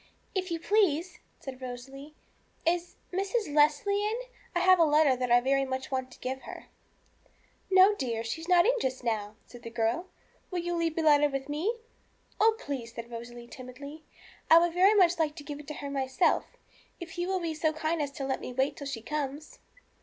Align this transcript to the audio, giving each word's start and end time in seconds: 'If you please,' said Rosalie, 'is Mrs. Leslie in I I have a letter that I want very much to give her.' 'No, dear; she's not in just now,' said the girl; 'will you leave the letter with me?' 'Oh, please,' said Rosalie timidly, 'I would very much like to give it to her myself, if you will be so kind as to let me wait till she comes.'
'If 0.33 0.49
you 0.49 0.59
please,' 0.59 1.19
said 1.39 1.61
Rosalie, 1.61 2.15
'is 2.65 2.95
Mrs. 3.13 3.53
Leslie 3.53 4.01
in 4.03 4.15
I 4.19 4.29
I 4.55 4.59
have 4.61 4.79
a 4.79 4.83
letter 4.83 5.15
that 5.15 5.29
I 5.29 5.35
want 5.35 5.43
very 5.43 5.63
much 5.63 5.89
to 5.91 6.19
give 6.19 6.41
her.' 6.41 6.65
'No, 7.69 7.93
dear; 7.93 8.23
she's 8.23 8.47
not 8.47 8.65
in 8.65 8.71
just 8.81 9.03
now,' 9.03 9.35
said 9.45 9.61
the 9.61 9.69
girl; 9.69 10.07
'will 10.49 10.57
you 10.57 10.73
leave 10.73 10.95
the 10.95 11.03
letter 11.03 11.29
with 11.29 11.47
me?' 11.47 11.75
'Oh, 12.39 12.57
please,' 12.59 12.95
said 12.95 13.11
Rosalie 13.11 13.45
timidly, 13.45 14.03
'I 14.49 14.57
would 14.57 14.73
very 14.73 14.95
much 14.95 15.19
like 15.19 15.35
to 15.35 15.43
give 15.43 15.59
it 15.59 15.67
to 15.67 15.75
her 15.75 15.91
myself, 15.91 16.45
if 16.99 17.19
you 17.19 17.27
will 17.27 17.39
be 17.39 17.53
so 17.53 17.71
kind 17.71 18.01
as 18.01 18.09
to 18.13 18.25
let 18.25 18.41
me 18.41 18.51
wait 18.51 18.75
till 18.77 18.87
she 18.87 19.03
comes.' 19.03 19.59